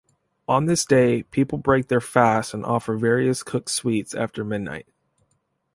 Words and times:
On 0.47 0.65
this 0.65 0.83
day, 0.83 1.21
people 1.21 1.59
break 1.59 1.87
their 1.87 2.01
fast 2.01 2.55
and 2.55 2.65
offer 2.65 2.97
various 2.97 3.43
cooked 3.43 3.69
sweets 3.69 4.15
after 4.15 4.43
midnight. 4.43 4.87